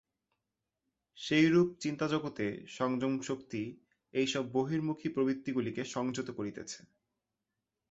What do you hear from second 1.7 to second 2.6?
চিন্তাজগতে